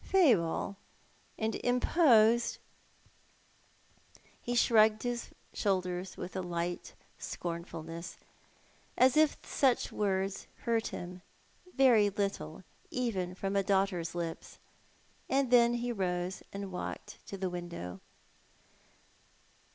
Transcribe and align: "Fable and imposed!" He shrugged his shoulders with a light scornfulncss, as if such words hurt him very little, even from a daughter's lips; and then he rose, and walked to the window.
"Fable 0.03 0.77
and 1.37 1.53
imposed!" 1.57 2.57
He 4.41 4.55
shrugged 4.55 5.03
his 5.03 5.29
shoulders 5.53 6.17
with 6.17 6.35
a 6.35 6.41
light 6.41 6.95
scornfulncss, 7.19 8.17
as 8.97 9.15
if 9.15 9.37
such 9.43 9.91
words 9.91 10.47
hurt 10.63 10.87
him 10.87 11.21
very 11.75 12.09
little, 12.09 12.63
even 12.89 13.35
from 13.35 13.55
a 13.55 13.61
daughter's 13.61 14.15
lips; 14.15 14.57
and 15.29 15.51
then 15.51 15.75
he 15.75 15.91
rose, 15.91 16.41
and 16.51 16.71
walked 16.71 17.23
to 17.27 17.37
the 17.37 17.51
window. 17.51 17.99